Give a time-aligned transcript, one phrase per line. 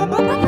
[0.00, 0.38] Oh.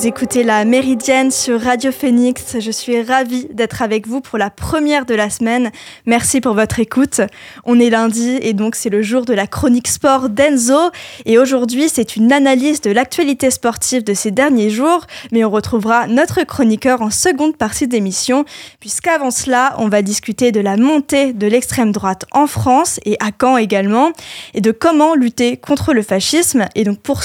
[0.00, 2.56] Vous écoutez la Méridienne sur Radio Phoenix.
[2.58, 5.70] Je suis ravie d'être avec vous pour la première de la semaine.
[6.06, 7.20] Merci pour votre écoute.
[7.66, 10.90] On est lundi et donc c'est le jour de la chronique sport d'Enzo.
[11.26, 15.06] Et aujourd'hui, c'est une analyse de l'actualité sportive de ces derniers jours.
[15.32, 18.46] Mais on retrouvera notre chroniqueur en seconde partie d'émission,
[18.80, 23.32] puisqu'avant cela, on va discuter de la montée de l'extrême droite en France et à
[23.38, 24.12] Caen également,
[24.54, 26.64] et de comment lutter contre le fascisme.
[26.74, 27.20] Et donc pour,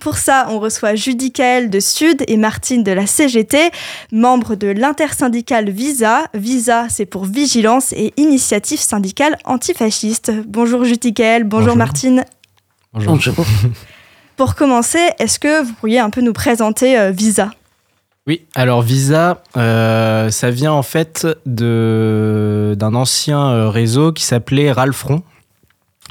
[0.00, 3.70] pour ça, on reçoit Judy de Sud et Martine de la CGT,
[4.12, 6.24] membres de l'intersyndicale Visa.
[6.34, 10.32] Visa, c'est pour Vigilance et Initiative syndicale antifasciste.
[10.46, 12.24] Bonjour Jutikel, bonjour, bonjour, Martine.
[12.92, 13.34] Bonjour.
[14.36, 17.50] Pour commencer, est-ce que vous pourriez un peu nous présenter euh, Visa?
[18.26, 25.22] Oui, alors Visa, euh, ça vient en fait d'un ancien euh, réseau qui s'appelait Ralfron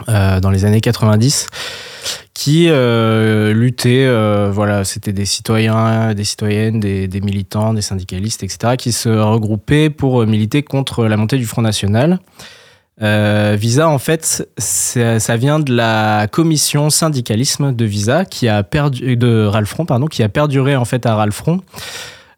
[0.07, 1.47] dans les années 90
[2.33, 8.75] qui euh, luttaient, euh, voilà, c'était des citoyens, des citoyennes, des, militants, des syndicalistes, etc.,
[8.77, 12.19] qui se regroupaient pour militer contre la montée du Front National.
[13.01, 19.15] Euh, Visa, en fait, ça vient de la commission syndicalisme de Visa, qui a perdu,
[19.15, 21.61] de Ralfron, pardon, qui a perduré en fait à Ralfron.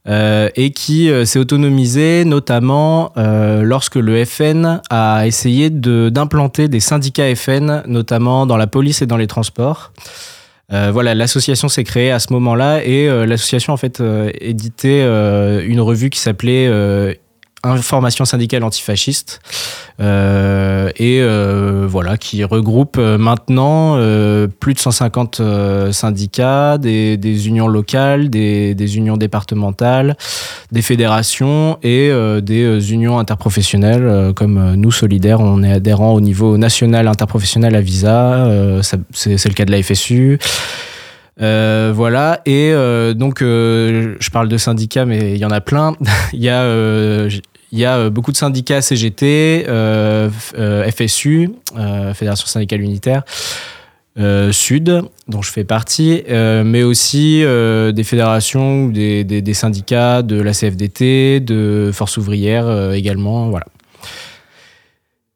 [0.08, 6.80] Euh, et qui euh, s'est autonomisé notamment euh, lorsque le FN a essayé d'implanter des
[6.80, 9.94] syndicats FN, notamment dans la police et dans les transports.
[10.70, 14.02] voilà, l'association s'est créée à ce moment-là et l'association en fait
[14.42, 15.04] éditait
[15.66, 16.68] une revue qui s'appelait
[17.66, 19.42] information syndicale antifasciste
[20.02, 23.96] euh, et euh, voilà qui regroupe euh, maintenant
[24.60, 25.42] plus de 150
[25.92, 30.16] syndicats, des, unions locales, des, unions départementales,
[30.72, 37.08] des fédérations et des unions interprofessionnelles comme nous solidaires, on est adhérent au niveau national
[37.08, 38.48] interprofessionnel à Visa,
[39.12, 40.40] c'est le cas de la FSU.
[41.40, 42.72] Voilà, et
[43.16, 45.96] donc je parle de syndicats, mais il y en a plein.
[46.34, 47.28] il y a
[47.76, 51.52] il y a euh, beaucoup de syndicats CGT, euh, euh, FSU,
[52.14, 53.24] Fédération syndicale unitaire,
[54.52, 60.54] Sud, dont je fais partie, mais aussi des fédérations ou des, des, syndicats de la
[60.54, 63.50] CFDT, de Force ouvrière également.
[63.50, 63.66] Voilà.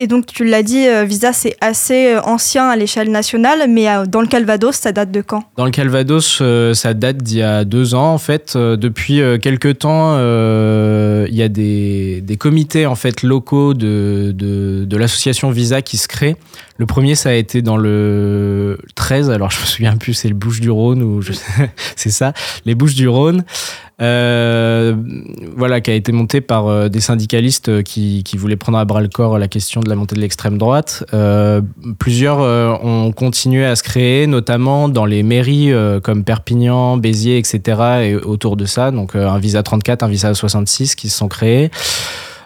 [0.02, 3.90] Et donc, tu l'as dit, euh, Visa, c'est assez euh, ancien à l'échelle nationale, mais
[3.90, 5.44] euh, dans le Calvados, ça date de quand?
[5.58, 6.42] Dans le Calvados,
[6.74, 8.56] ça date d'il y a deux ans, en fait.
[8.56, 14.98] depuis quelques temps, il y a des, des, comités en fait, locaux de, de, de
[14.98, 16.38] l'association Visa qui se créent.
[16.78, 20.34] Le premier, ça a été dans le 13, alors je me souviens plus, c'est le
[20.34, 21.22] Bouche du Rhône, ou
[21.98, 22.32] c'est ça,
[22.66, 23.44] les Bouches du Rhône.
[24.90, 24.96] Euh,
[25.56, 29.02] voilà, qui a été monté par euh, des syndicalistes euh, qui, voulaient prendre à bras
[29.02, 31.04] le corps la question de la montée de l'extrême droite.
[31.98, 35.72] plusieurs ont continué à se créer, notamment dans les mairies
[36.04, 37.82] comme Perpignan, Béziers, etc.
[38.04, 38.92] et autour de ça.
[38.92, 41.70] Donc un Visa 34, un Visa 66 qui se sont créés.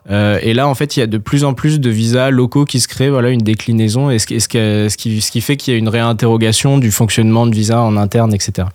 [0.10, 2.80] Et là, en fait, il y a de plus en plus de visas locaux qui
[2.80, 5.90] se créent, voilà, une déclinaison, et ce, qui, ce, qui, fait qu'il y a une
[5.90, 8.68] réinterrogation du fonctionnement de visas en interne, etc.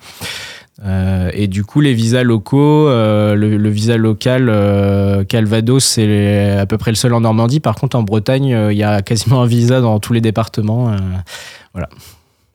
[0.84, 6.66] Euh, et du coup, les visas locaux, euh, le, visa local euh, Calvados, c'est à
[6.66, 7.60] peu près le seul en Normandie.
[7.60, 10.94] Par contre, en Bretagne, il y a quasiment un visa dans tous les départements.
[11.72, 11.88] voilà.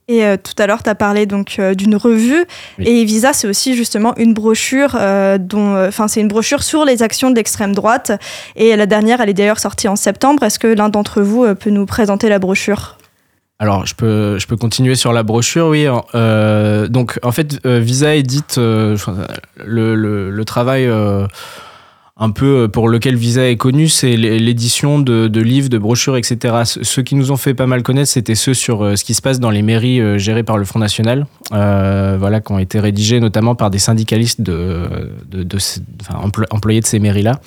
[0.10, 2.44] Et tout à l'heure, tu as parlé donc d'une revue.
[2.78, 4.98] Et Visa, c'est aussi justement une brochure
[5.40, 8.12] dont, enfin, c'est une brochure sur les actions d'extrême droite.
[8.58, 10.44] Et la dernière, elle est d'ailleurs sortie en septembre.
[10.44, 12.98] Est-ce que l'un d'entre vous peut nous présenter la brochure?
[13.60, 15.86] Alors, je peux, continuer sur la brochure, oui.
[16.16, 18.98] Euh, donc, en fait, euh, Visa édite euh,
[19.64, 20.90] le, travail
[22.18, 26.64] un peu pour lequel Visa est connu, c'est l'édition de, livres, de brochures, etc.
[26.66, 29.40] Ceux qui nous ont fait pas mal connaître, c'était ceux sur ce qui se passe
[29.40, 33.70] dans les mairies gérées par le Front National, voilà, qui ont été rédigés notamment par
[33.70, 34.90] des syndicalistes de
[36.52, 37.40] employés de ces mairies-là.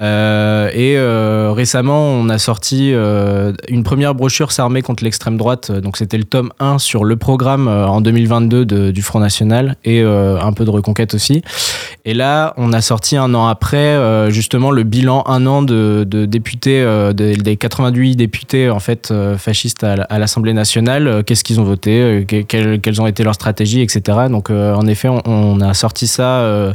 [0.00, 5.70] Euh, et euh, récemment, on a sorti euh, une première brochure s'armer contre l'extrême droite.
[5.70, 10.52] Donc, c'était le tome 1 sur le programme en 2022 du Front National et un
[10.52, 11.42] peu de reconquête aussi.
[12.04, 16.84] Et là, on a sorti un an après, justement, le bilan un an de, députés,
[17.14, 21.22] des 88 députés en fait fascistes à, l'Assemblée nationale.
[21.24, 24.18] Qu'est-ce qu'ils ont voté quelles, ont été leurs stratégies, etc.
[24.30, 26.72] Donc, en effet, on, on a sorti ça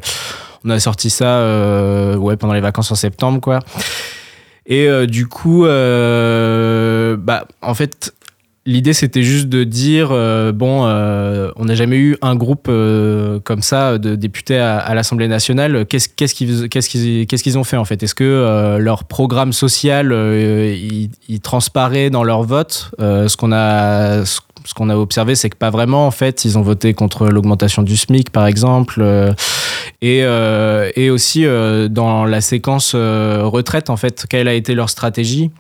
[0.65, 3.59] on a sorti ça euh, ouais, pendant les vacances en septembre, quoi.
[4.65, 8.13] Et du coup, bah, en fait,
[8.69, 13.39] L'idée, c'était juste de dire euh, bon, euh, on n'a jamais eu un groupe euh,
[13.39, 15.87] comme ça de députés à, l'Assemblée nationale.
[15.87, 18.03] Qu'est-ce qu'ils qu'est-ce qu'ils ont fait en fait?
[18.03, 22.91] Est-ce que leur programme social il, transparaît dans leur vote?
[22.99, 26.05] Ce qu'on a ce qu'on a observé, c'est que pas vraiment.
[26.05, 29.01] En fait, ils ont voté contre l'augmentation du SMIC, par exemple,
[30.01, 35.51] et, et aussi dans la séquence retraite, en fait, quelle a été leur stratégie?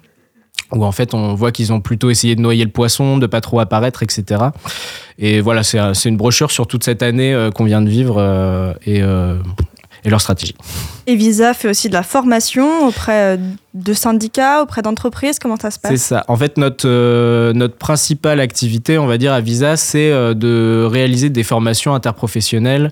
[0.71, 3.41] Où en fait on voit qu'ils ont plutôt essayé de noyer le poisson, de pas
[3.41, 4.43] trop apparaître, etc.
[5.17, 8.73] Et voilà, c'est une brochure sur toute cette année euh, qu'on vient de vivre euh,
[8.85, 9.37] et, euh,
[10.03, 10.53] et, leur stratégie.
[11.07, 13.39] Et Visa fait aussi de la formation auprès
[13.73, 15.91] de syndicats, auprès d'entreprises, comment ça se passe?
[15.91, 16.23] C'est ça.
[16.27, 21.43] En fait, notre, notre principale activité, on va dire, à Visa, c'est de réaliser des
[21.43, 22.91] formations interprofessionnelles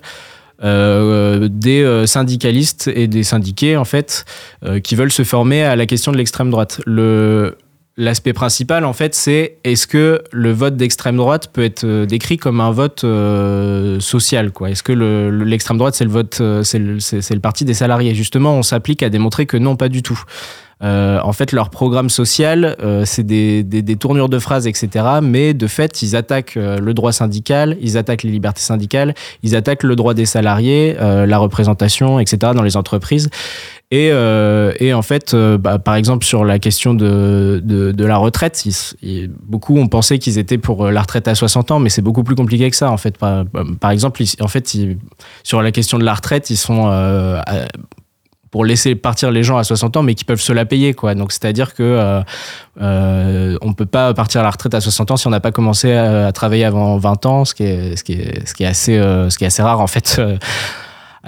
[0.62, 4.24] des syndicalistes et des syndiqués en fait
[4.82, 6.80] qui veulent se former à la question de l'extrême droite.
[6.86, 7.56] Le
[7.98, 12.38] l'aspect principal, en fait, c'est est-ce que le vote d'extrême droite peut être euh, décrit
[12.38, 14.70] comme un vote euh, social quoi?
[14.70, 18.14] Est-ce que l'extrême droite, c'est le vote, euh, c'est le, le, parti des salariés?
[18.14, 20.22] Justement, on s'applique à démontrer que non, pas du tout.
[20.82, 25.04] Euh, en fait, leur programme social, euh, c'est des, des, des, tournures de phrases, etc.
[25.22, 29.82] Mais de fait, ils attaquent le droit syndical, ils attaquent les libertés syndicales, ils attaquent
[29.82, 32.52] le droit des salariés, la représentation, etc.
[32.54, 33.28] dans les entreprises.
[33.90, 38.04] Et, euh, et, en fait, euh, bah, par exemple, sur la question de, de, de
[38.04, 38.62] la retraite,
[39.46, 42.22] beaucoup ont pensé qu'ils étaient pour euh, la retraite à 60 ans, mais c'est beaucoup
[42.22, 42.90] plus compliqué que ça.
[42.90, 44.76] En fait, par, exemple, en fait,
[45.42, 47.40] sur la question de la retraite, ils sont euh,
[48.50, 51.14] pour laisser partir les gens à 60 ans, mais qui peuvent se la payer, quoi.
[51.14, 52.20] Donc, c'est-à-dire que euh,
[52.80, 55.52] euh, on peut pas partir à la retraite à 60 ans si on n'a pas
[55.52, 60.20] commencé à, à, travailler avant 20 ans, ce qui est, assez, rare en fait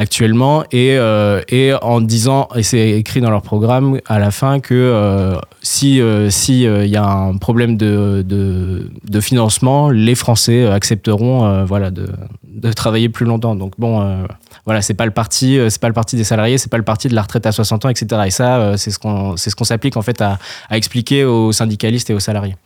[0.01, 4.61] actuellement et, euh, et en disant et c'est écrit dans leur programme à la fin
[4.61, 10.15] que euh, si euh, si il y a un problème de, de, de, financement les
[10.15, 12.09] Français accepteront voilà de,
[12.45, 14.25] de, travailler plus longtemps donc bon
[14.65, 17.09] voilà c'est pas le parti c'est pas le parti des salariés c'est pas le parti
[17.09, 19.65] de la retraite à 60 ans etc et ça c'est ce qu'on c'est ce qu'on
[19.65, 22.57] s'applique en fait à, à expliquer aux syndicalistes et aux salariés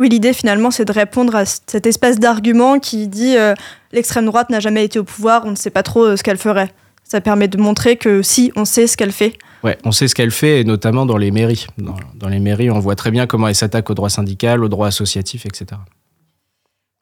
[0.00, 3.52] oui, l'idée finalement, c'est de répondre à cette espèce d'argument qui dit euh,
[3.92, 6.38] l'extrême droite n'a jamais été au pouvoir, on ne sait pas trop euh, ce qu'elle
[6.38, 6.72] ferait.
[7.04, 9.34] Ça permet de montrer que si, on sait ce qu'elle fait.
[9.62, 11.66] Ouais, on sait ce qu'elle fait, et notamment dans les mairies.
[11.76, 14.86] Dans, les mairies, on voit très bien comment elle s'attaque au droit syndical, au droit
[14.86, 15.78] associatif, etc.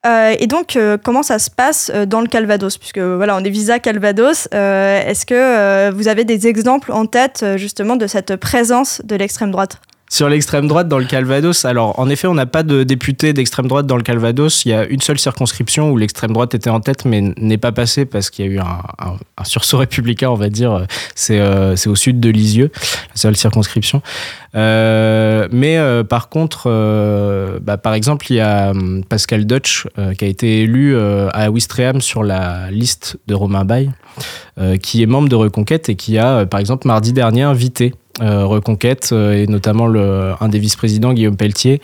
[0.06, 2.78] Euh, et donc, comment ça se passe dans le Calvados?
[2.78, 4.48] Puisque voilà, on est visa Calvados.
[4.52, 9.80] Est-ce que vous avez des exemples en tête justement de cette présence de l'extrême droite?
[10.10, 13.68] Sur l'extrême droite dans le Calvados, alors en effet, on n'a pas de député d'extrême
[13.68, 14.64] droite dans le Calvados.
[14.64, 17.72] Il y a une seule circonscription où l'extrême droite était en tête, mais n'est pas
[17.72, 20.86] passée parce qu'il y a eu un, sursaut républicain, on va dire.
[21.14, 24.02] C'est euh, au sud de Lisieux, la seule circonscription.
[24.54, 26.68] Euh, mais euh, par contre,
[27.60, 32.00] bah, par exemple, il y a hum, Pascal Dutch qui a été élu à Ouistreham
[32.00, 33.90] sur la liste de Romain Bay,
[34.82, 39.32] qui est membre de Reconquête et qui a, par exemple, mardi dernier invité Reconquête euh,
[39.32, 41.80] et notamment un des vice-présidents, Guillaume Pelletier,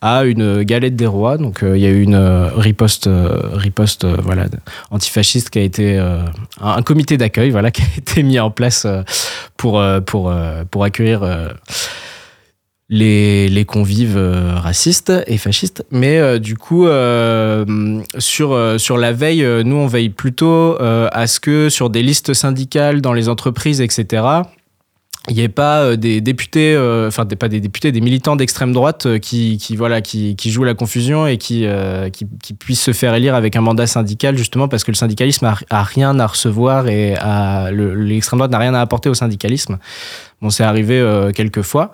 [0.00, 1.38] à une galette des rois.
[1.38, 3.08] Donc euh, il y a eu une riposte,
[3.52, 4.46] riposte voilà,
[4.90, 5.98] antifasciste qui a été
[6.60, 8.86] un, comité d'accueil voilà, qui a été mis en place
[9.56, 10.32] pour, pour,
[10.70, 11.22] pour accueillir
[12.88, 15.84] les, les, convives racistes et fascistes.
[15.90, 16.86] Mais du coup,
[18.18, 23.00] sur, sur la veille, nous, on veille plutôt à ce que sur des listes syndicales
[23.00, 24.42] dans les entreprises, etc.,
[25.30, 28.72] il n'y ait pas euh, des députés, euh, enfin pas des députés, des militants d'extrême
[28.72, 31.66] droite euh, qui, qui, voilà, qui, qui, jouent la confusion et qui,
[32.12, 35.46] qui, qui, puissent se faire élire avec un mandat syndical, justement parce que le syndicalisme
[35.70, 37.14] a, rien à recevoir et
[37.72, 39.78] l'extrême droite n'a rien à apporter au syndicalisme.
[40.42, 41.02] Bon, c'est arrivé
[41.34, 41.92] quelques fois.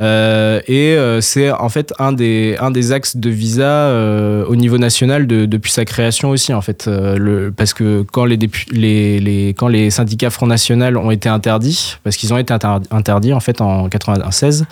[0.00, 4.56] Euh, et euh, c'est en fait un des, un des axes de visa euh, au
[4.56, 6.86] niveau national de, depuis sa création aussi, en fait.
[6.86, 8.38] le, parce que quand les,
[8.70, 12.54] les, les, quand les syndicats Front National ont été interdits, parce qu'ils ont été
[12.90, 14.64] interdits en fait en 96,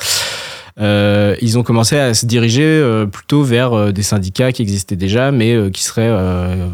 [0.81, 5.31] euh, ils ont commencé à se diriger euh, plutôt vers des syndicats qui existaient déjà,
[5.33, 6.15] mais qui seraient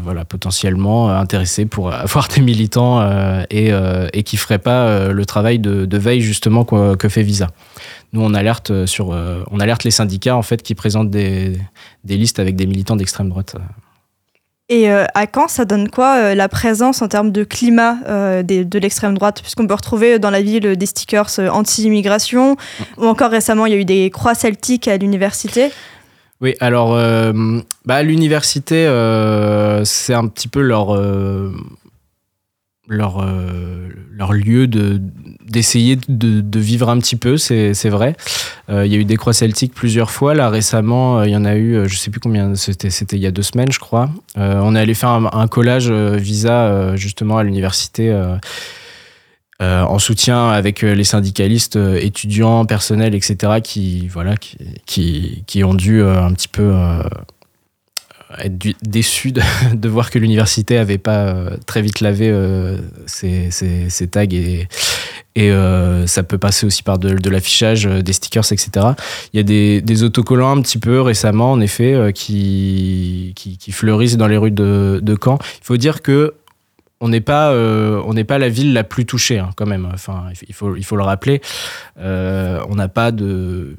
[0.03, 3.01] voilà, potentiellement intéressés pour avoir des militants
[3.49, 3.71] et,
[4.13, 7.49] et qui ne feraient pas le travail de, de veille justement que fait Visa
[8.15, 11.59] nous on alerte euh, sur, euh, on alerte les syndicats en fait qui présentent des,
[12.03, 13.55] des listes avec des militants d'extrême droite.
[14.67, 17.97] Et euh, à Caen, ça donne quoi la présence en termes de climat
[18.43, 19.41] de l'extrême droite?
[19.41, 22.57] Puisqu'on peut retrouver dans la ville des stickers anti-immigration,
[22.97, 25.71] ou encore récemment, il y a eu des croix celtiques à l'université.
[26.41, 26.95] Oui, alors
[27.85, 28.85] bah, à l'université,
[29.83, 30.99] c'est un petit peu leur,
[32.87, 33.25] leur,
[34.11, 35.01] leur lieu de,
[35.47, 38.15] d'essayer de, vivre un petit peu, c'est vrai.
[38.69, 40.33] Il y a eu des croix celtiques plusieurs fois.
[40.33, 43.31] Là, récemment, il y en a eu, je sais plus combien, c'était il y a
[43.31, 44.09] deux semaines, je crois.
[44.35, 48.13] on est allé faire un, collage visa, justement, à l'université.
[49.59, 56.01] en soutien avec les syndicalistes, étudiants, personnels, etc., qui, voilà, qui, qui, qui ont dû
[56.01, 56.73] un petit peu
[58.39, 59.31] être déçu
[59.73, 64.67] de, voir que l'université avait pas euh, très vite lavé euh, ses, tags et,
[65.37, 68.87] euh, ça peut passer aussi par de, l'affichage, des stickers, etc.
[69.33, 73.33] Il y a des, autocollants un petit peu récemment, en effet, qui,
[73.71, 75.37] fleurissent dans les rues de, Caen.
[75.61, 76.33] Il faut dire que
[77.01, 77.53] on n'est pas,
[78.27, 79.89] pas la ville la plus touchée hein, quand même.
[79.93, 81.41] Enfin, il faut, il faut le rappeler.
[81.97, 83.75] on n'a pas de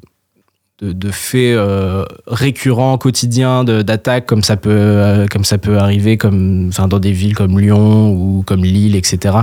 [0.82, 6.68] de, faits euh, récurrents quotidiens d'attaques comme ça peut euh, comme ça peut arriver comme
[6.68, 9.38] enfin dans des villes comme Lyon ou comme Lille etc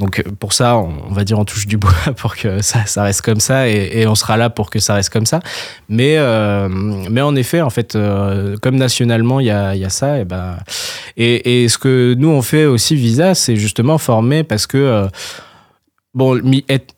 [0.00, 3.22] donc pour ça on, va dire on touche du bois pour que ça, ça reste
[3.22, 5.40] comme ça et, on sera là pour que ça reste comme ça.
[5.88, 7.96] Mais euh, mais en effet en fait
[8.60, 10.58] comme nationalement il y a, y a ça et ben
[11.16, 15.06] et, et ce que nous on fait aussi Visa c'est justement former parce que
[16.14, 16.94] bon être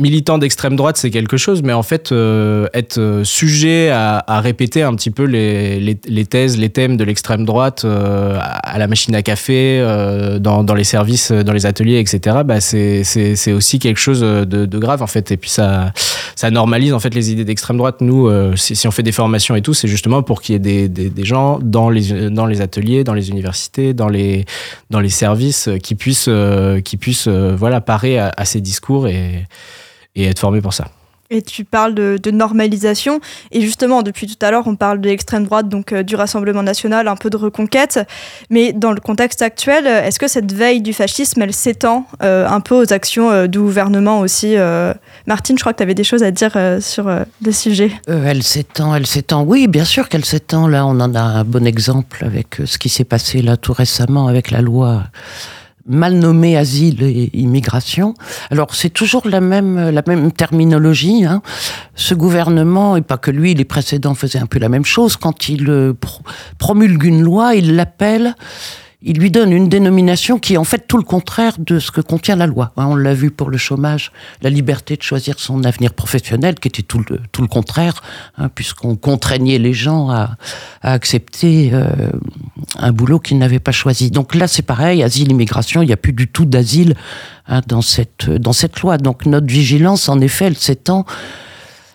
[0.00, 4.82] militant d'extrême droite, c'est quelque chose, mais en fait, euh, être euh, sujet à, répéter
[4.82, 9.14] un petit peu les, les, thèses, les thèmes de l'extrême droite euh, à la machine
[9.14, 9.80] à café,
[10.40, 14.78] dans, dans, les services, dans les ateliers, etc., bah c'est aussi quelque chose de, de,
[14.78, 15.30] grave, en fait.
[15.30, 15.92] Et puis, ça,
[16.34, 18.00] ça normalise, en fait, les idées d'extrême droite.
[18.00, 20.58] Nous, si, si, on fait des formations et tout, c'est justement pour qu'il y ait
[20.58, 24.46] des, des, des, gens dans les, dans les ateliers, dans les universités, dans les,
[24.88, 26.30] dans les services qui puissent,
[26.84, 29.44] qui puissent voilà, parer à, à ces discours et
[30.14, 30.86] et être formé pour ça.
[31.32, 33.20] Et tu parles de, normalisation.
[33.52, 36.64] Et justement, depuis tout à l'heure, on parle de l'extrême droite, donc euh, du Rassemblement
[36.64, 38.00] national, un peu de reconquête.
[38.50, 42.58] Mais dans le contexte actuel, est-ce que cette veille du fascisme, elle s'étend euh, un
[42.58, 44.56] peu aux actions euh, du gouvernement aussi
[45.26, 47.92] Martine, je crois que tu avais des choses à dire sur le sujet.
[48.08, 49.44] elle s'étend, elle s'étend.
[49.44, 50.66] Oui, bien sûr qu'elle s'étend.
[50.66, 54.26] Là, on en a un bon exemple avec ce qui s'est passé là tout récemment
[54.26, 55.04] avec la loi
[55.90, 58.14] mal nommé asile et immigration.
[58.50, 61.24] Alors c'est toujours la même la même terminologie.
[61.24, 61.42] Hein.
[61.94, 65.16] Ce gouvernement et pas que lui, les précédents faisaient un peu la même chose.
[65.16, 65.92] Quand il euh,
[66.58, 68.34] promulgue une loi, il l'appelle
[69.02, 72.02] il lui donne une dénomination qui est en fait tout le contraire de ce que
[72.02, 72.72] contient la loi.
[72.76, 76.68] Hein, on l'a vu pour le chômage, la liberté de choisir son avenir professionnel, qui
[76.68, 78.02] était tout le, tout le contraire,
[78.36, 80.36] hein, puisqu'on contraignait les gens à,
[80.82, 82.10] accepter euh,
[82.78, 84.10] un boulot qu'ils n'avaient pas choisi.
[84.10, 86.94] Donc là, c'est pareil, asile, immigration, il n'y a plus du tout d'asile
[87.46, 88.98] hein, dans, cette, dans cette loi.
[88.98, 91.06] Donc notre vigilance, en effet, elle s'étend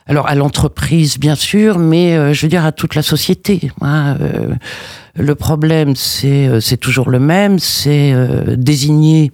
[0.08, 3.72] alors à l'entreprise, bien sûr, mais euh, je veux dire à toute la société.
[3.82, 4.54] Hein, euh,
[5.16, 8.14] le problème, c'est euh, c'est toujours le même, c'est
[8.56, 9.32] désigner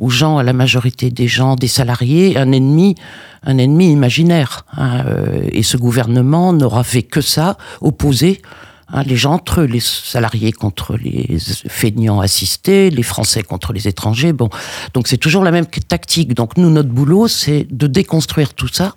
[0.00, 2.96] aux gens, à la majorité des gens, des salariés, un ennemi,
[3.44, 4.64] un ennemi imaginaire.
[4.76, 5.04] Hein,
[5.52, 8.40] et ce gouvernement n'aura fait que ça, opposer
[8.88, 11.36] hein, les gens entre eux, les salariés contre les
[11.68, 14.32] feignants assistés, les Français contre les étrangers.
[14.32, 14.48] Bon,
[14.94, 16.32] donc c'est toujours la même tactique.
[16.32, 18.94] Donc nous, notre boulot, c'est de déconstruire tout ça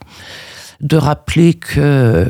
[0.83, 2.25] de rappeler que euh,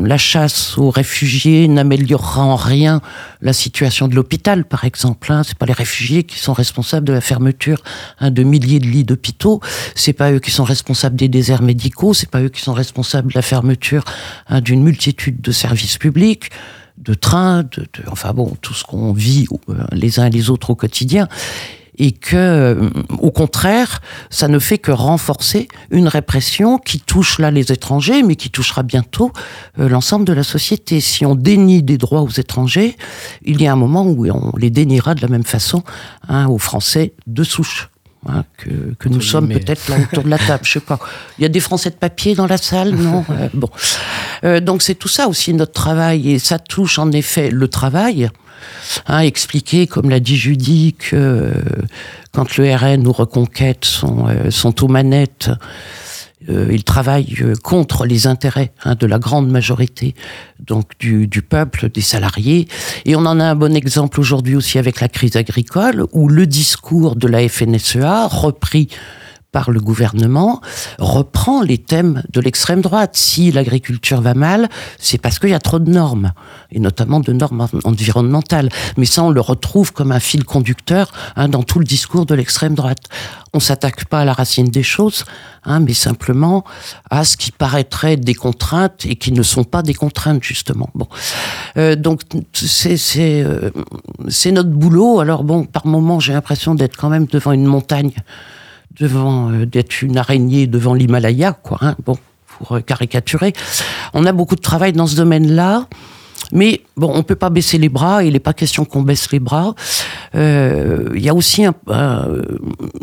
[0.00, 3.00] la chasse aux réfugiés n'améliorera en rien
[3.40, 5.32] la situation de l'hôpital, par exemple.
[5.32, 5.42] Hein.
[5.44, 7.80] C'est pas les réfugiés qui sont responsables de la fermeture
[8.18, 9.60] hein, de milliers de lits d'hôpitaux.
[9.94, 12.12] C'est pas eux qui sont responsables des déserts médicaux.
[12.12, 14.04] C'est pas eux qui sont responsables de la fermeture
[14.48, 16.50] hein, d'une multitude de services publics
[16.98, 20.70] de trains, de, enfin bon, tout ce qu'on vit euh, les uns et les autres
[20.70, 21.26] au quotidien
[22.02, 22.90] et que, euh,
[23.20, 28.34] au contraire, ça ne fait que renforcer une répression qui touche là les étrangers, mais
[28.34, 29.30] qui touchera bientôt
[29.78, 31.00] euh, l'ensemble de la société.
[31.00, 32.96] Si on dénie des droits aux étrangers,
[33.44, 35.84] il y a un moment où on les déniera de la même façon
[36.28, 37.88] hein, aux Français de souche.
[38.28, 41.00] Hein, que, que, nous sommes peut-être là autour de la table, je sais pas.
[41.38, 43.24] Il y a des Français de papier dans la salle, non?
[43.30, 43.68] Euh, Bon,
[44.42, 48.30] donc c'est tout ça aussi notre travail et ça touche en effet le travail,
[49.06, 51.52] Hein, expliquer, comme l'a dit Judy, que euh,
[52.32, 55.50] quand le RN ou Reconquête sont, euh, sont aux manettes,
[56.48, 60.14] euh, ils travaillent contre les intérêts hein, de la grande majorité
[60.58, 62.68] donc du, du, peuple, des salariés.
[63.04, 66.46] Et on en a un bon exemple aujourd'hui aussi avec la crise agricole, où le
[66.46, 68.88] discours de la FNSEA, repris
[69.52, 70.60] par le gouvernement
[70.98, 73.10] reprend les thèmes de l'extrême droite.
[73.14, 74.68] Si l'agriculture va mal,
[74.98, 76.32] c'est parce qu'il y a trop de normes,
[76.70, 78.70] et notamment de normes environnementales.
[78.96, 82.34] Mais ça, on le retrouve comme un fil conducteur hein, dans tout le discours de
[82.34, 83.04] l'extrême droite.
[83.52, 85.24] On s'attaque pas à la racine des choses,
[85.64, 86.64] hein, mais simplement
[87.10, 90.88] à ce qui paraîtrait des contraintes et qui ne sont pas des contraintes justement.
[90.94, 91.06] Bon,
[91.76, 92.22] euh, donc
[92.54, 93.70] c'est c'est euh,
[94.28, 95.20] c'est notre boulot.
[95.20, 98.12] Alors bon, par moment, j'ai l'impression d'être quand même devant une montagne
[98.98, 101.78] devant d'être une araignée devant l'Himalaya, quoi.
[101.80, 102.16] Hein, bon,
[102.58, 103.52] pour caricaturer.
[104.14, 105.88] On a beaucoup de travail dans ce domaine-là.
[106.52, 108.22] Mais bon, on peut pas baisser les bras.
[108.24, 109.74] Il n'est pas question qu'on baisse les bras.
[110.34, 111.74] Euh, il y a aussi un,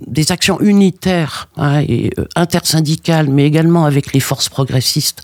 [0.07, 5.23] des actions unitaires hein, et euh, intersyndicales, mais également avec les forces progressistes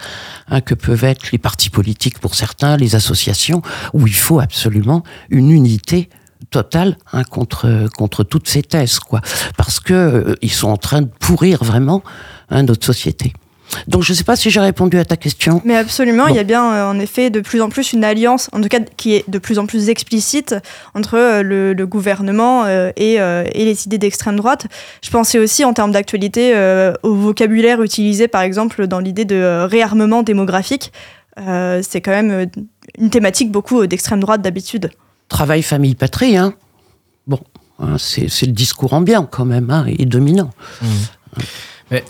[0.50, 3.62] hein, que peuvent être les partis politiques pour certains, les associations,
[3.94, 6.10] où il faut absolument une unité
[6.50, 9.22] totale hein, contre contre toutes ces thèses, quoi,
[9.58, 12.04] parce que euh, ils sont en train de pourrir vraiment
[12.50, 13.34] hein, notre société.
[13.88, 15.62] Donc je ne sais pas si j'ai répondu à ta question.
[15.66, 18.50] Mais absolument, il y a bien euh, en effet de plus en plus une alliance,
[18.54, 20.56] en tout cas qui est de plus en plus explicite
[20.94, 23.18] entre euh, le, gouvernement euh, et,
[23.54, 24.68] les idées d'extrême droite.
[25.04, 26.54] Je pensais aussi en termes d'actualité
[27.04, 30.92] au vocabulaire utilisé par exemple dans l'idée de réarmement démographique.
[31.38, 32.48] C'est quand même
[32.98, 34.90] une thématique beaucoup d'extrême droite d'habitude.
[35.30, 36.54] Travail, famille, patrie, hein.
[37.28, 37.40] Bon,
[37.80, 40.52] hein, c'est le discours ambiant quand même, hein, et dominant.
[40.82, 40.88] Mmh.
[41.92, 42.04] Mais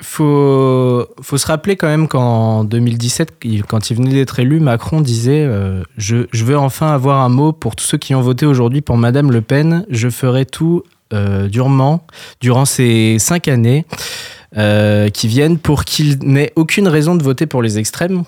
[0.00, 5.82] faut, se rappeler quand même qu'en 2017, quand il venait d'être élu, Macron disait euh,
[5.96, 8.96] je, je, veux enfin avoir un mot pour tous ceux qui ont voté aujourd'hui pour
[8.96, 9.86] Madame Le Pen.
[9.88, 12.06] Je ferai tout euh, durement
[12.40, 13.84] durant ces cinq années
[14.56, 18.24] euh, qui viennent pour qu'il n'ait aucune raison de voter pour les extrêmes.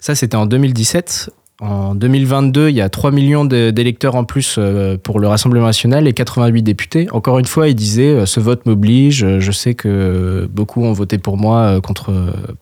[0.00, 1.30] Ça, c'était en 2017.
[1.60, 6.08] En 2022, il y a 3 millions d'électeurs en plus euh, pour le Rassemblement national
[6.08, 7.06] et 88 députés.
[7.12, 9.38] Encore une fois, il disait euh, ce vote m'oblige.
[9.38, 12.12] Je sais que beaucoup ont voté pour moi euh, contre,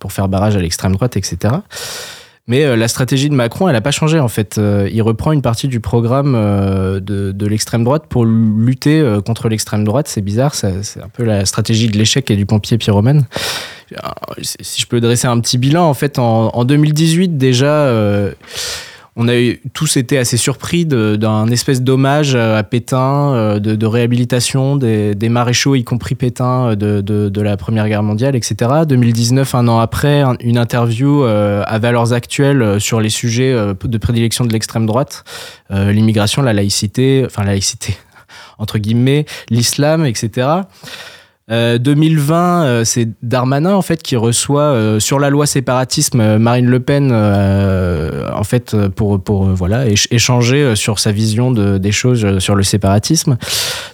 [0.01, 1.55] pour faire barrage à l'extrême droite, etc.
[2.49, 4.59] Mais la stratégie de Macron, elle n'a pas changé en fait.
[4.91, 10.09] Il reprend une partie du programme de, de l'extrême droite pour lutter contre l'extrême droite.
[10.09, 13.27] C'est bizarre, c'est un peu la stratégie de l'échec et du pompier pyromane
[14.41, 17.91] si je peux dresser un petit bilan, en fait, en, en 2018 déjà,
[19.21, 24.77] on a eu, tous été assez surpris d'un espèce d'hommage à Pétain, euh, de, réhabilitation
[24.77, 28.71] des, maréchaux, y compris Pétain, euh, de, la Première Guerre mondiale, etc.
[28.89, 34.45] 2019, un an après, une interview euh, à valeurs actuelles sur les sujets de prédilection
[34.45, 35.25] de l'extrême droite,
[35.69, 37.97] l'immigration, la laïcité, enfin la laïcité,
[38.59, 40.47] entre guillemets, l'islam, etc.
[41.49, 46.67] 2020, euh, euh, c'est Darmanin en fait qui reçoit euh, sur la loi séparatisme Marine
[46.67, 52.55] Le Pen en fait pour pour voilà échanger sur sa vision de, des choses sur
[52.55, 53.39] le séparatisme.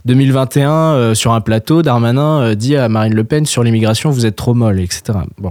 [0.05, 4.55] 2021 sur un plateau, Darmanin dit à Marine Le Pen sur l'immigration vous êtes trop
[4.55, 5.19] molle, etc.
[5.39, 5.51] Bon.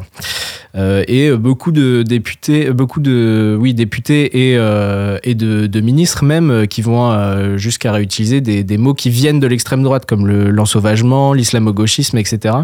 [0.76, 6.50] Euh, et beaucoup de députés, beaucoup de oui députés et, euh, et de, ministres même
[6.50, 11.34] euh, qui vont jusqu'à réutiliser des, mots qui viennent de l'extrême droite comme le l'ensauvagement,
[11.34, 12.56] l'islamo-gauchisme, etc.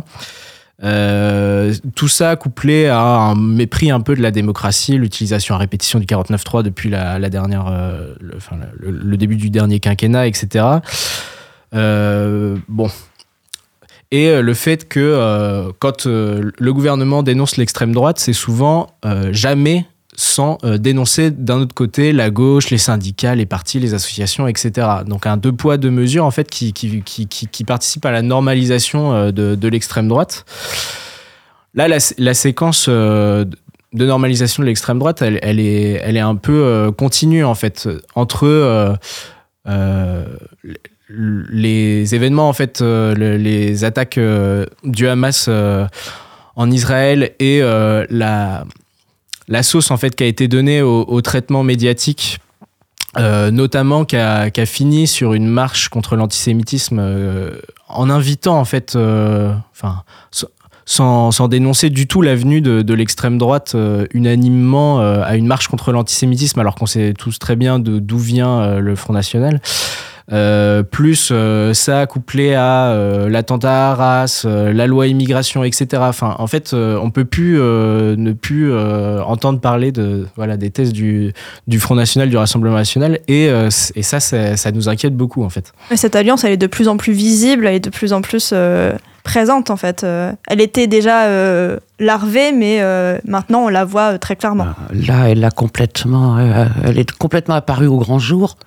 [0.82, 6.00] Euh, tout ça couplé à un mépris un peu de la démocratie, l'utilisation à répétition
[6.00, 7.66] du 49.3 depuis la, dernière,
[8.20, 10.66] le, enfin, le, début du dernier quinquennat, etc.
[11.76, 12.90] Euh, bon,
[14.12, 18.88] et euh, le fait que euh, quand euh, le gouvernement dénonce l'extrême droite, c'est souvent
[19.32, 24.86] jamais sans dénoncer d'un autre côté la gauche, les syndicats, les partis, les associations, etc.
[25.06, 29.68] Donc un deux poids, deux mesures en fait qui, qui, participe à la normalisation de,
[29.70, 30.46] l'extrême droite.
[31.74, 33.48] Là, la, séquence de
[33.94, 38.98] normalisation de l'extrême droite, elle, est, elle est un peu continue en fait entre
[41.10, 45.88] les événements, en fait, euh, les attaques euh, du Hamas euh,
[46.56, 48.66] en Israël et la,
[49.48, 52.40] la sauce en fait qui a été donnée au, traitement médiatique
[53.16, 57.02] notamment qui a, qui a, fini sur une marche contre l'antisémitisme
[57.88, 60.04] en invitant en fait enfin
[60.92, 63.76] sans, dénoncer du tout l'avenue de, l'extrême droite
[64.14, 68.96] unanimement à une marche contre l'antisémitisme alors qu'on sait tous très bien d'où vient le
[68.96, 69.62] Front National
[70.32, 76.04] euh, plus euh, ça couplé à euh, l'attentat à Arras, la loi immigration, etc.
[76.06, 81.34] Enfin, en fait, on peut plus ne plus entendre parler de voilà des thèses du,
[81.68, 83.50] du Front National, du Rassemblement National, et,
[83.96, 85.74] et ça, ça nous inquiète beaucoup en fait.
[85.96, 88.54] cette alliance, elle est de plus en plus visible, elle est de plus en plus
[89.30, 90.04] présente en fait.
[90.04, 91.28] elle était déjà
[92.00, 92.82] larvée, mais
[93.26, 94.68] maintenant on la voit très clairement.
[94.92, 96.38] Là, elle a complètement,
[96.84, 98.58] elle est complètement apparue au grand jour.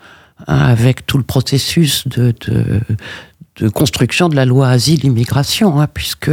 [0.46, 2.34] Hein, avec tout le processus de,
[3.74, 6.30] construction de la loi asile-immigration, hein, puisque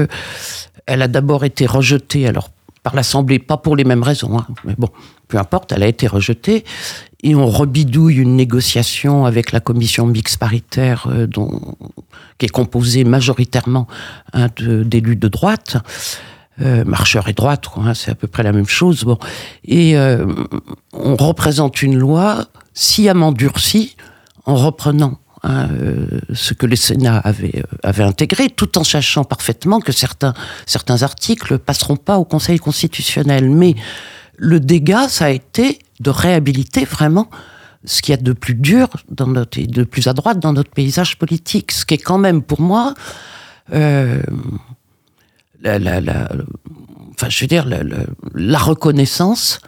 [0.86, 2.50] elle a d'abord été rejetée, alors
[2.84, 4.89] par l'Assemblée, pas pour les mêmes raisons, hein, mais bon,
[5.28, 6.63] peu importe, elle a été rejetée,
[7.22, 11.76] et on rebidouille une négociation avec la commission mixte paritaire euh, dont,
[12.38, 13.88] qui est composée majoritairement
[14.60, 15.78] d'élus de, droite.
[16.62, 19.06] Euh, marcheurs et droite, c'est à peu près la même chose.
[19.06, 19.18] Bon.
[19.63, 20.26] Et euh,
[20.92, 23.96] on représente une loi sciemment durcie
[24.46, 29.80] en reprenant hein, euh, ce que le Sénat avait, euh, intégré, tout en sachant parfaitement
[29.80, 30.34] que certains,
[30.65, 33.49] certains articles passeront pas au Conseil constitutionnel.
[33.49, 33.75] Mais
[34.38, 37.30] le dégât, ça a été de réhabiliter vraiment
[37.86, 40.71] ce qu'il y a de plus dur dans notre, de plus à droite dans notre
[40.71, 42.93] paysage politique, ce qui est quand même pour moi
[43.73, 44.21] euh,
[45.65, 47.65] enfin, je veux dire
[48.36, 49.60] la reconnaissance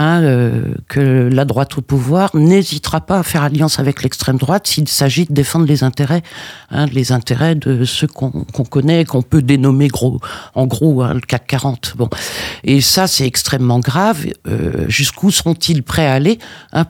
[0.00, 4.68] Hein, euh, que la droite au pouvoir n'hésitera pas à faire alliance avec l'extrême droite
[4.68, 6.22] s'il s'agit de défendre les intérêts,
[6.70, 8.30] hein, les intérêts de ceux qu'on
[8.70, 10.20] connaît, qu'on peut dénommer gros,
[10.54, 11.94] en gros hein, le CAC 40.
[11.96, 12.08] Bon,
[12.62, 14.24] et ça c'est extrêmement grave.
[14.46, 16.38] Euh, Jusqu'où sont-ils prêts à aller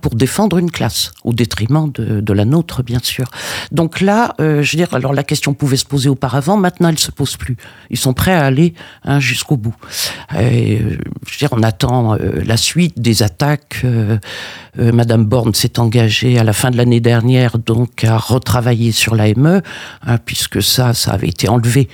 [0.03, 3.31] pour défendre une classe, au détriment de, la nôtre, bien sûr.
[3.73, 6.99] Donc là, euh, je veux dire, alors la question pouvait se poser auparavant, maintenant elle
[6.99, 7.57] se pose plus.
[7.89, 8.75] Ils sont prêts à aller
[9.19, 9.75] jusqu'au bout.
[10.33, 13.83] Je veux dire, on attend la suite des attaques.
[13.85, 14.19] Euh,
[14.79, 19.15] euh, Madame Borne s'est engagée à la fin de l'année dernière donc à retravailler sur
[19.15, 19.63] l'AME,
[20.07, 21.89] hein, puisque ça, ça avait été enlevé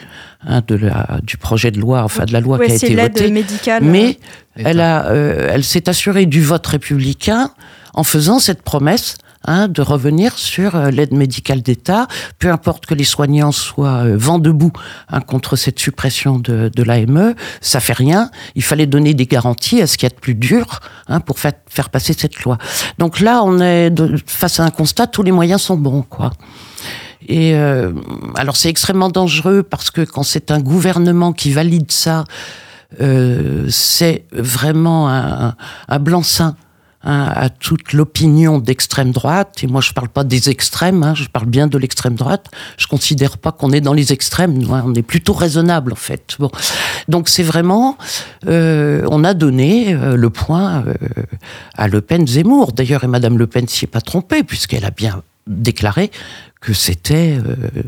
[0.46, 2.94] hein, de la, du projet de loi, enfin de la loi Ouais, qui a été
[2.96, 3.30] votée.
[3.30, 3.82] médicale.
[3.84, 4.18] Mais
[4.56, 7.50] elle, a, euh, elle s'est assurée du vote républicain
[7.94, 12.06] en faisant cette promesse hein, de revenir sur euh, l'aide médicale d'État,
[12.38, 14.72] peu importe que les soignants soient euh, vent debout
[15.08, 18.30] hein, contre cette suppression de, l'AME, ça fait rien.
[18.54, 21.38] Il fallait donner des garanties à ce qu'il y a de plus dur hein, pour
[21.38, 22.58] faire, passer cette loi.
[22.98, 23.92] Donc là, on est
[24.26, 26.32] face à un constat, tous les moyens sont bons, quoi.
[27.26, 27.92] Et euh,
[28.34, 32.24] alors c'est extrêmement dangereux parce que quand c'est un gouvernement qui valide ça,
[33.70, 35.56] c'est vraiment un,
[35.88, 36.54] un blanc-seing
[37.04, 39.62] hein, à toute l'opinion d'extrême droite.
[39.62, 42.50] Et moi, je parle pas des extrêmes, hein, je parle bien de l'extrême droite.
[42.76, 44.60] Je considère pas qu'on est dans les extrêmes.
[44.72, 46.36] hein, on est plutôt raisonnable, en fait.
[46.38, 46.50] Bon.
[47.08, 47.96] Donc, c'est vraiment,
[48.46, 50.94] euh, on a donné euh, le point euh,
[51.76, 52.72] à Le Pen Zemmour.
[52.72, 56.10] D'ailleurs, et Madame Le Pen s'y est pas trompée, puisqu'elle a bien déclaré
[56.60, 57.82] que c'était euh,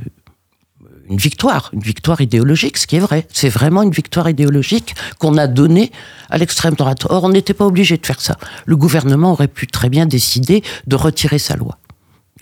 [1.08, 3.26] une victoire, une victoire idéologique, ce qui est vrai.
[3.32, 5.92] C'est vraiment une victoire idéologique qu'on a donnée
[6.30, 7.06] à l'extrême droite.
[7.08, 8.36] Or, on n'était pas obligé de faire ça.
[8.64, 11.78] Le gouvernement aurait pu très bien décider de retirer sa loi.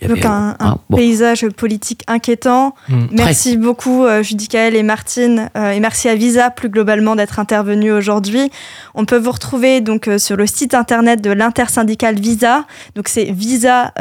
[0.01, 0.97] Il y Donc un, un bon.
[0.97, 2.75] paysage politique inquiétant.
[2.89, 3.05] Mm.
[3.11, 7.93] Merci beaucoup euh, Judicaël et Martine euh, et merci à Visa plus globalement d'être intervenus
[7.93, 8.51] aujourd'hui.
[8.93, 12.65] On peut vous retrouver donc euh, sur le site internet de l'intersyndicale Visa.
[12.95, 13.95] Donc c'est visa-isa.org.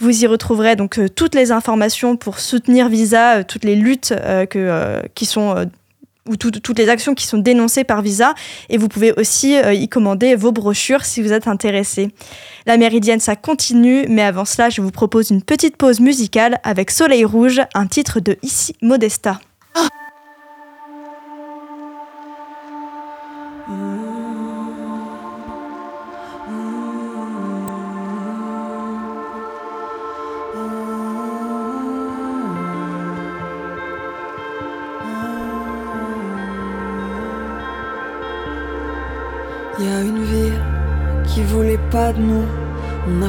[0.00, 4.12] Vous y retrouverez donc euh, toutes les informations pour soutenir Visa, toutes les luttes
[4.50, 5.68] que, qui sont
[6.28, 8.34] ou tout- toutes les actions qui sont dénoncées par Visa.
[8.68, 12.10] Et vous pouvez aussi euh, y commander vos brochures si vous êtes intéressé.
[12.66, 16.90] La Méridienne, ça continue, mais avant cela, je vous propose une petite pause musicale avec
[16.90, 19.40] Soleil Rouge, un titre de Ici Modesta.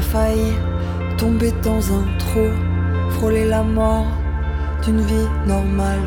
[0.02, 0.54] Failli
[1.18, 2.48] tomber dans un trou,
[3.12, 4.08] frôler la mort
[4.84, 6.00] d'une vie normale.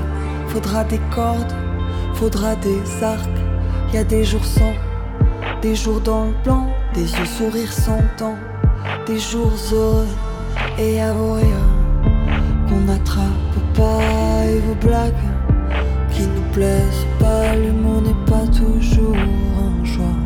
[0.49, 1.55] Faudra des cordes,
[2.15, 3.29] faudra des arcs.
[3.93, 4.73] Y a des jours sans,
[5.61, 8.39] des jours dans le blanc, des yeux sourires sans temps,
[9.07, 10.07] des jours heureux
[10.79, 11.69] et rires
[12.69, 15.13] qu'on attrape pas et vos blagues
[16.11, 17.55] qui nous plaisent pas.
[17.55, 20.17] L'humour n'est pas toujours un choix.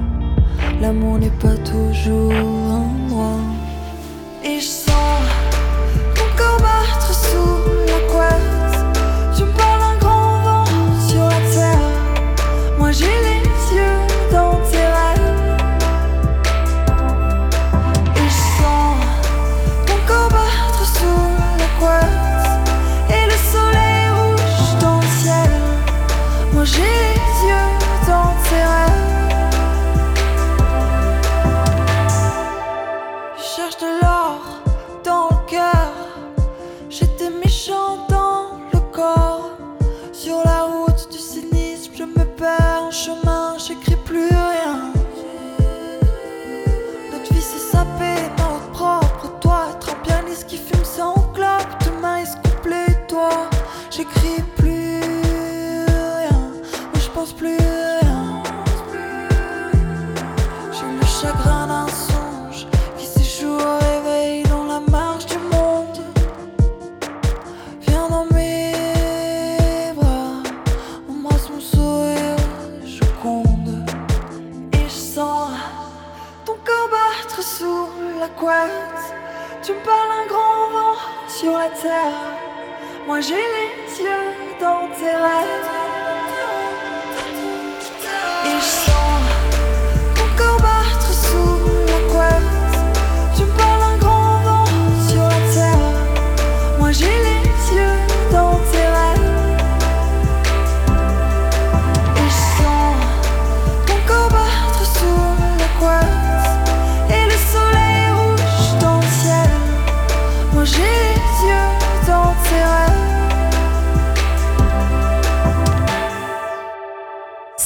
[0.81, 2.96] L'amour n'est pas toujours un
[79.67, 82.13] Tu me parles un grand vent sur la terre.
[83.05, 85.67] Moi j'ai les yeux dans tes rêves.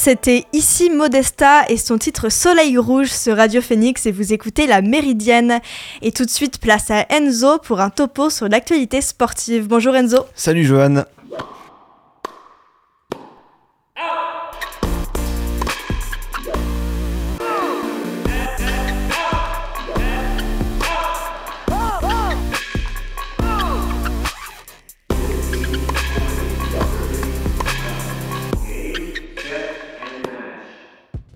[0.03, 4.81] C'était ici Modesta et son titre Soleil Rouge sur Radio Phoenix et vous écoutez La
[4.81, 5.59] Méridienne.
[6.01, 9.67] Et tout de suite, place à Enzo pour un topo sur l'actualité sportive.
[9.67, 10.25] Bonjour Enzo.
[10.33, 11.03] Salut Johan.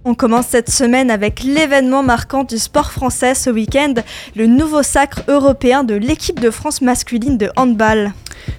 [0.08, 3.96] On commence cette semaine avec l'événement marquant du sport français ce week-end,
[4.36, 8.14] le nouveau sacre européen de l'équipe de France masculine de handball.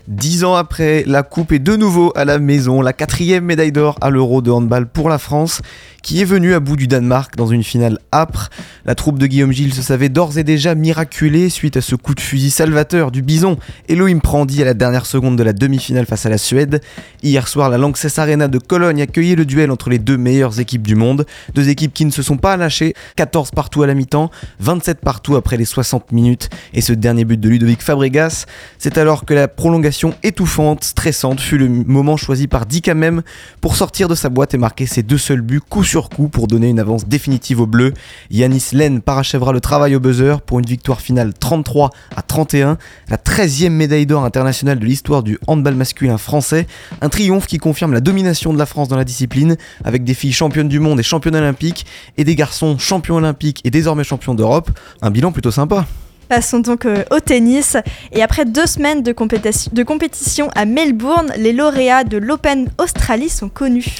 [0.08, 3.96] Dix ans après, la coupe est de nouveau à la maison, la quatrième médaille d'or
[4.00, 5.62] à l'Euro de handball pour la France,
[6.02, 8.50] qui est venue à bout du Danemark dans une finale âpre.
[8.84, 12.14] La troupe de Guillaume Gilles se savait d'ores et déjà miraculée suite à ce coup
[12.14, 13.56] de fusil salvateur du bison
[13.88, 16.80] Elohim Prandi à la dernière seconde de la demi-finale face à la Suède.
[17.22, 20.86] Hier soir, la Lanxess Arena de Cologne accueillait le duel entre les deux meilleures équipes
[20.86, 24.30] du monde, deux équipes qui ne se sont pas lâchées, 14 partout à la mi-temps,
[24.60, 28.46] 27 partout après les 60 minutes, et ce dernier but de Ludovic Fabregas,
[28.78, 29.75] c'est alors que la prolongation
[30.22, 33.22] étouffante, stressante, fut le moment choisi par Dika même
[33.60, 36.46] pour sortir de sa boîte et marquer ses deux seuls buts coup sur coup pour
[36.46, 37.92] donner une avance définitive aux Bleus.
[38.30, 43.16] Yanis Len parachèvera le travail au buzzer pour une victoire finale 33 à 31, la
[43.16, 46.66] 13e médaille d'or internationale de l'histoire du handball masculin français,
[47.00, 50.32] un triomphe qui confirme la domination de la France dans la discipline avec des filles
[50.32, 51.86] championnes du monde et championnes olympiques
[52.16, 54.70] et des garçons champions olympiques et désormais champions d'Europe,
[55.02, 55.86] un bilan plutôt sympa.
[56.28, 57.76] Passons donc euh, au tennis.
[58.12, 63.28] Et après deux semaines de, compétition- de compétition à Melbourne, les lauréats de l'Open Australie
[63.28, 63.96] sont connus.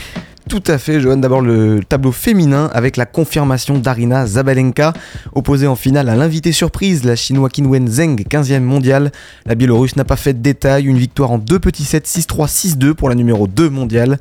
[0.49, 1.17] Tout à fait, Johan.
[1.17, 4.93] D'abord le tableau féminin avec la confirmation d'Arina Zabalenka,
[5.35, 9.11] opposée en finale à l'invité surprise, la chinoise Qinwen Zheng, 15e mondiale.
[9.45, 12.47] La Biélorusse n'a pas fait de détails, une victoire en deux petits sets, 6-3,
[12.79, 14.21] 6-2 pour la numéro 2 mondiale.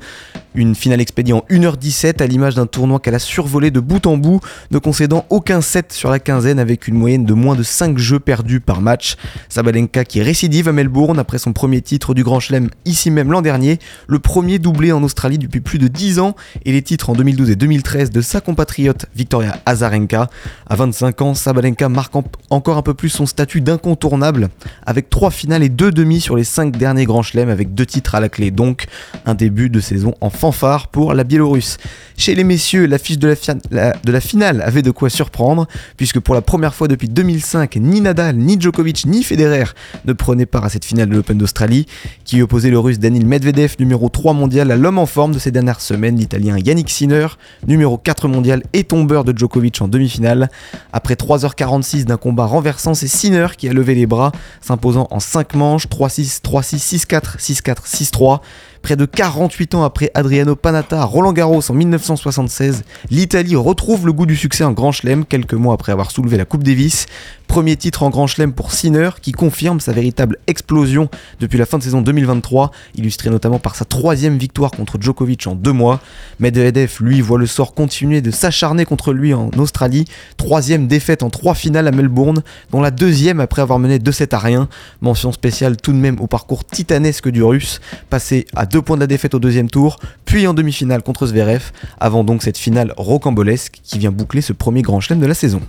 [0.56, 4.16] Une finale expédiée en 1h17 à l'image d'un tournoi qu'elle a survolé de bout en
[4.16, 4.40] bout,
[4.72, 8.18] ne concédant aucun set sur la quinzaine avec une moyenne de moins de 5 jeux
[8.18, 9.16] perdus par match.
[9.48, 13.42] Sabalenka qui récidive à Melbourne après son premier titre du Grand Chelem ici même l'an
[13.42, 16.15] dernier, le premier doublé en Australie depuis plus de 10
[16.64, 20.28] et les titres en 2012 et 2013 de sa compatriote Victoria Azarenka.
[20.68, 24.48] À 25 ans, Sabalenka marque en- encore un peu plus son statut d'incontournable
[24.84, 28.14] avec 3 finales et 2 demi sur les 5 derniers Grands Chelems avec 2 titres
[28.14, 28.50] à la clé.
[28.50, 28.86] Donc
[29.24, 31.78] un début de saison en fanfare pour la Biélorusse.
[32.16, 33.34] Chez les messieurs, l'affiche de
[33.70, 37.76] la, de la finale avait de quoi surprendre puisque pour la première fois depuis 2005,
[37.76, 39.64] ni Nadal, ni Djokovic, ni Federer
[40.04, 41.86] ne prenaient part à cette finale de l'Open d'Australie
[42.24, 45.50] qui opposait le russe Danil Medvedev, numéro 3 mondial, à l'homme en forme de ces
[45.50, 47.26] dernières semaines, l'italien Yannick Sinner,
[47.66, 50.48] numéro 4 mondial et tombeur de Djokovic en demi-finale.
[50.92, 55.54] Après 3h46 d'un combat renversant, c'est Sinner qui a levé les bras, s'imposant en 5
[55.54, 58.40] manches, 3-6, 3-6, 6-4, 6-4, 6-3.
[58.86, 64.12] Près de 48 ans après Adriano Panatta à Roland Garros en 1976, l'Italie retrouve le
[64.12, 67.06] goût du succès en Grand Chelem quelques mois après avoir soulevé la Coupe Davis.
[67.48, 71.08] Premier titre en Grand Chelem pour Sinner qui confirme sa véritable explosion
[71.40, 75.54] depuis la fin de saison 2023, illustrée notamment par sa troisième victoire contre Djokovic en
[75.56, 76.00] deux mois.
[76.38, 80.04] Medvedev, lui, voit le sort continuer de s'acharner contre lui en Australie.
[80.36, 84.38] Troisième défaite en trois finales à Melbourne, dont la deuxième après avoir mené 2-7 à
[84.38, 84.68] rien.
[85.00, 89.00] Mention spéciale tout de même au parcours titanesque du russe, passé à deux points de
[89.00, 93.80] la défaite au deuxième tour, puis en demi-finale contre Zverev, avant donc cette finale rocambolesque
[93.82, 95.60] qui vient boucler ce premier grand chelem de la saison.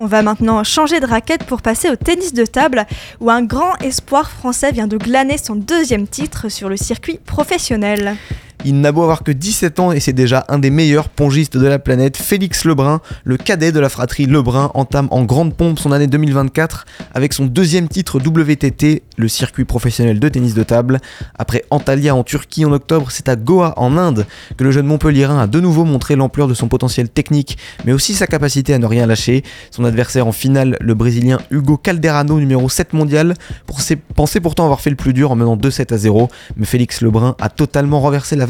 [0.00, 2.84] On va maintenant changer de raquette pour passer au tennis de table,
[3.20, 8.16] où un grand espoir français vient de glaner son deuxième titre sur le circuit professionnel.
[8.66, 11.66] Il n'a beau avoir que 17 ans et c'est déjà un des meilleurs pongistes de
[11.66, 12.16] la planète.
[12.16, 16.86] Félix Lebrun, le cadet de la fratrie Lebrun, entame en grande pompe son année 2024
[17.12, 21.00] avec son deuxième titre WTT, le circuit professionnel de tennis de table.
[21.38, 24.24] Après Antalya en Turquie en octobre, c'est à Goa en Inde
[24.56, 28.14] que le jeune Montpellierin a de nouveau montré l'ampleur de son potentiel technique, mais aussi
[28.14, 29.42] sa capacité à ne rien lâcher.
[29.72, 33.34] Son adversaire en finale, le Brésilien Hugo Calderano, numéro 7 mondial,
[34.14, 37.36] pensait pourtant avoir fait le plus dur en menant 2-7 à 0, mais Félix Lebrun
[37.38, 38.46] a totalement renversé la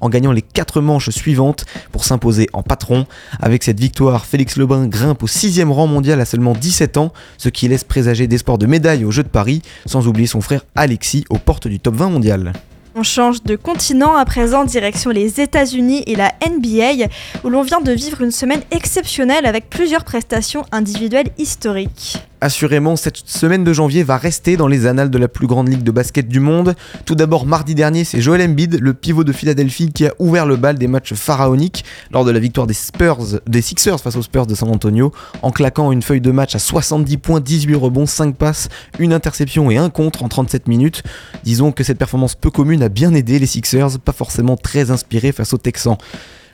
[0.00, 3.06] en gagnant les 4 manches suivantes pour s'imposer en patron.
[3.40, 7.48] Avec cette victoire, Félix Lebrun grimpe au 6 rang mondial à seulement 17 ans, ce
[7.48, 11.24] qui laisse présager d'espoir de médaille aux Jeux de Paris, sans oublier son frère Alexis
[11.30, 12.52] aux portes du top 20 mondial.
[12.96, 17.06] On change de continent à présent, direction les États-Unis et la NBA,
[17.44, 22.18] où l'on vient de vivre une semaine exceptionnelle avec plusieurs prestations individuelles historiques.
[22.42, 25.82] Assurément, cette semaine de janvier va rester dans les annales de la plus grande ligue
[25.82, 26.74] de basket du monde.
[27.04, 30.56] Tout d'abord, mardi dernier, c'est Joel Embiid, le pivot de Philadelphie, qui a ouvert le
[30.56, 34.70] bal des matchs pharaoniques lors de la victoire des Sixers face aux Spurs de San
[34.70, 39.12] Antonio, en claquant une feuille de match à 70 points, 18 rebonds, 5 passes, une
[39.12, 41.02] interception et un contre en 37 minutes.
[41.44, 45.32] Disons que cette performance peu commune a bien aidé les Sixers, pas forcément très inspirés
[45.32, 45.98] face aux Texans.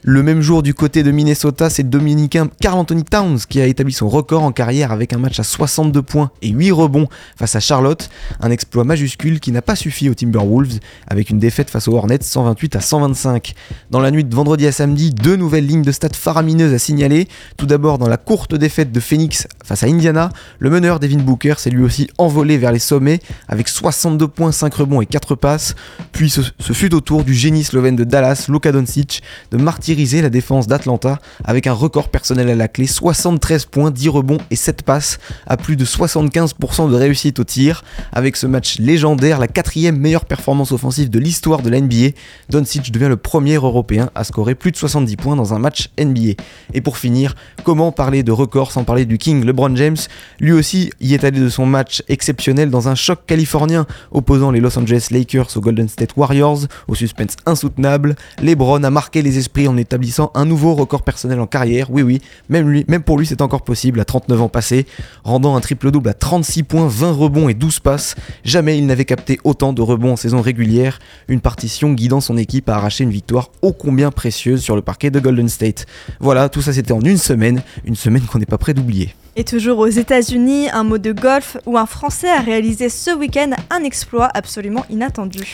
[0.09, 3.93] Le même jour, du côté de Minnesota, c'est Dominicain Carl Anthony Towns qui a établi
[3.93, 7.61] son record en carrière avec un match à 62 points et 8 rebonds face à
[7.61, 8.09] Charlotte.
[8.39, 12.21] Un exploit majuscule qui n'a pas suffi aux Timberwolves avec une défaite face aux Hornets
[12.21, 13.55] 128 à 125.
[13.91, 17.27] Dans la nuit de vendredi à samedi, deux nouvelles lignes de stats faramineuses à signaler.
[17.57, 21.55] Tout d'abord, dans la courte défaite de Phoenix face à Indiana, le meneur Devin Booker
[21.59, 25.75] s'est lui aussi envolé vers les sommets avec 62 points, 5 rebonds et 4 passes.
[26.13, 26.43] Puis ce,
[26.73, 31.19] fut au tour du génie slovène de Dallas, Luka Doncic, de martyr la défense d'Atlanta
[31.45, 35.57] avec un record personnel à la clé 73 points, 10 rebonds et 7 passes à
[35.57, 37.83] plus de 75% de réussite au tir.
[38.13, 42.11] Avec ce match légendaire, la quatrième meilleure performance offensive de l'histoire de la NBA,
[42.51, 46.35] Doncic devient le premier européen à scorer plus de 70 points dans un match NBA.
[46.75, 49.97] Et pour finir, comment parler de record sans parler du King LeBron James?
[50.41, 54.61] Lui aussi y est allé de son match exceptionnel dans un choc californien opposant les
[54.61, 58.15] Los Angeles Lakers aux Golden State Warriors, au suspense insoutenable.
[58.43, 61.91] LeBron a marqué les esprits en établissant un nouveau record personnel en carrière.
[61.91, 64.87] Oui, oui, même, pour lui, c'est encore possible à 39 ans passés,
[65.25, 68.17] rendant un triple-double à 36 points, 20 rebonds et 12 passes.
[68.45, 72.69] Jamais il n'avait capté autant de rebonds en saison régulière, une partition guidant son équipe
[72.69, 75.87] à arracher une victoire ô combien précieuse sur le parquet de Golden State.
[76.21, 79.15] Voilà, tout ça c'était en une semaine, une semaine qu'on n'est pas prêt d'oublier.
[79.39, 83.51] Et toujours aux États-Unis, un mot de golf où un Français a réalisé ce week-end
[83.69, 85.45] un exploit absolument inattendu.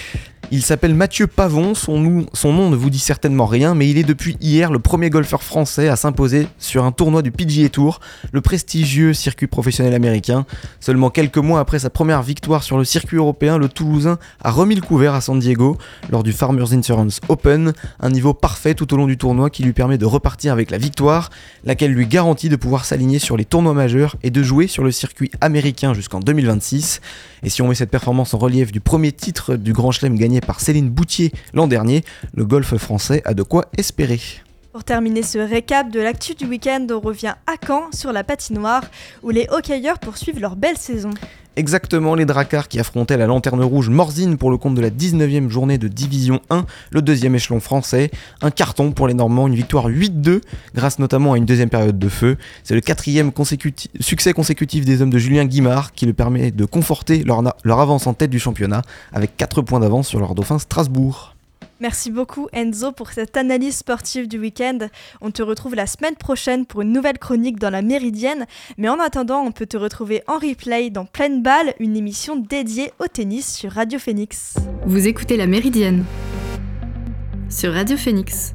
[0.55, 4.37] Il s'appelle Mathieu Pavon, son, nom ne vous dit certainement rien, mais il est depuis
[4.39, 8.01] hier le premier golfeur français à s'imposer sur un tournoi du PGA Tour,
[8.33, 10.45] le prestigieux circuit professionnel américain.
[10.79, 14.75] Seulement quelques mois après sa première victoire sur le circuit européen, le Toulousain a remis
[14.75, 15.79] le couvert à San Diego
[16.11, 19.73] lors du Farmers Insurance Open, un niveau parfait tout au long du tournoi qui lui
[19.73, 21.31] permet de repartir avec la victoire,
[21.65, 24.91] laquelle lui garantit de pouvoir s'aligner sur les tournois majeurs et de jouer sur le
[24.91, 27.01] circuit américain jusqu'en 2026.
[27.43, 30.41] Et si on met cette performance en relief du premier titre du Grand Chelem gagné
[30.41, 32.05] par Céline Boutier l'an dernier,
[32.35, 34.21] le golf français a de quoi espérer.
[34.73, 38.83] Pour terminer ce récap de l'actu du week-end, on revient à Caen sur la patinoire
[39.23, 41.11] où les hockeyeurs poursuivent leur belle saison.
[41.57, 45.51] Exactement les Dracars qui affrontaient la Lanterne Rouge Morzine pour le compte de la 19e
[45.51, 48.11] journée de Division 1, le deuxième échelon français.
[48.41, 50.41] Un carton pour les Normands, une victoire 8-2
[50.75, 52.39] grâce notamment à une deuxième période de feu.
[52.65, 53.31] C'est le quatrième
[54.01, 58.07] succès consécutif des hommes de Julien Guimard qui le permet de conforter leur, leur avance
[58.07, 58.81] en tête du championnat
[59.13, 61.32] avec 4 points d'avance sur leur dauphin Strasbourg.
[61.83, 64.79] Merci beaucoup Enzo pour cette analyse sportive du week-end.
[65.21, 68.47] On te retrouve la semaine prochaine pour une nouvelle chronique dans la Méridienne.
[68.79, 72.93] Mais en attendant, on peut te retrouver en replay dans Pleine Balle, une émission dédiée
[73.01, 74.55] au tennis sur Radio Phoenix.
[74.87, 76.05] Vous écoutez la Méridienne
[77.49, 78.55] sur Radio Phoenix.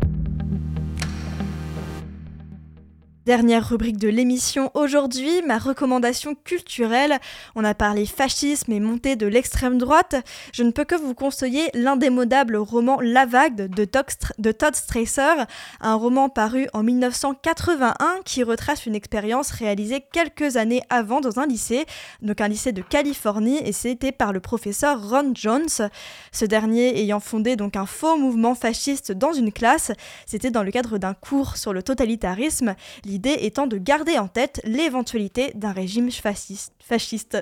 [3.27, 7.19] Dernière rubrique de l'émission aujourd'hui, ma recommandation culturelle.
[7.57, 10.15] On a parlé fascisme et montée de l'extrême droite.
[10.53, 15.43] Je ne peux que vous conseiller l'indémodable roman La Vague de, Todd Strasser,
[15.81, 21.47] un roman paru en 1981 qui retrace une expérience réalisée quelques années avant dans un
[21.47, 21.85] lycée,
[22.21, 25.89] donc un lycée de Californie, et c'était par le professeur Ron Jones.
[26.31, 29.91] Ce dernier ayant fondé donc un faux mouvement fasciste dans une classe,
[30.25, 32.73] c'était dans le cadre d'un cours sur le totalitarisme
[33.25, 37.37] étant de garder en tête l'éventualité d'un régime fasciste.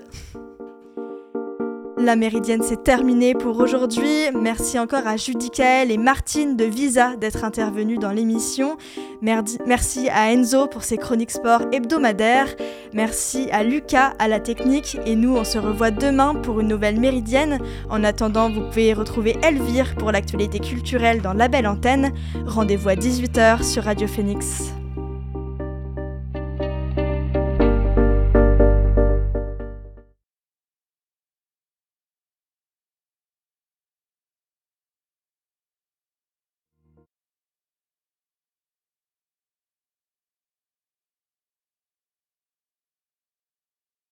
[1.97, 4.29] La méridienne s'est terminée pour aujourd'hui.
[4.39, 8.77] Merci encore à Judicael et Martine de Visa d'être intervenus dans l'émission.
[9.21, 12.53] Merci à Enzo pour ses chroniques sport hebdomadaires.
[12.93, 14.97] Merci à Lucas à la technique.
[15.08, 17.60] Et nous, on se revoit demain pour une nouvelle méridienne.
[17.89, 22.12] En attendant, vous pouvez retrouver Elvire pour l'actualité culturelle dans la belle antenne.
[22.45, 24.75] Rendez-vous à 18h sur Radio Phoenix.